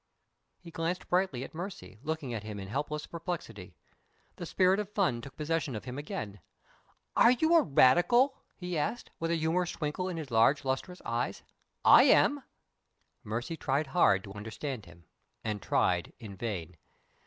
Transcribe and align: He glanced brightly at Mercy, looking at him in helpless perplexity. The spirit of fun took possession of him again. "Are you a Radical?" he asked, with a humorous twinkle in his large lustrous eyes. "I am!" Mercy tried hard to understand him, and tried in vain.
He 0.57 0.71
glanced 0.71 1.07
brightly 1.09 1.43
at 1.43 1.53
Mercy, 1.53 1.99
looking 2.01 2.33
at 2.33 2.41
him 2.41 2.59
in 2.59 2.67
helpless 2.69 3.05
perplexity. 3.05 3.75
The 4.37 4.47
spirit 4.47 4.79
of 4.79 4.89
fun 4.89 5.21
took 5.21 5.37
possession 5.37 5.75
of 5.75 5.85
him 5.85 5.99
again. 5.99 6.39
"Are 7.15 7.29
you 7.29 7.53
a 7.53 7.61
Radical?" 7.61 8.33
he 8.57 8.79
asked, 8.79 9.11
with 9.19 9.29
a 9.29 9.35
humorous 9.35 9.73
twinkle 9.73 10.09
in 10.09 10.17
his 10.17 10.31
large 10.31 10.65
lustrous 10.65 11.03
eyes. 11.05 11.43
"I 11.85 12.05
am!" 12.05 12.41
Mercy 13.23 13.55
tried 13.55 13.85
hard 13.85 14.23
to 14.23 14.33
understand 14.33 14.87
him, 14.87 15.03
and 15.43 15.61
tried 15.61 16.13
in 16.19 16.35
vain. 16.35 16.77